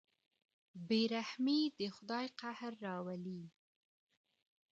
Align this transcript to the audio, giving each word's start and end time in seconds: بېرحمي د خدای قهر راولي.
بېرحمي 0.87 1.59
د 1.77 1.79
خدای 1.95 2.25
قهر 2.39 2.73
راولي. 2.85 3.41